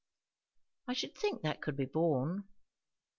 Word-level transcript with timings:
"I 0.87 0.93
should 0.93 1.13
think 1.13 1.43
that 1.43 1.61
could 1.61 1.75
be 1.77 1.85
borne." 1.85 2.45